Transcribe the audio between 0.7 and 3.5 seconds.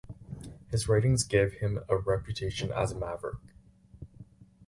His writings gave him a reputation as a maverick.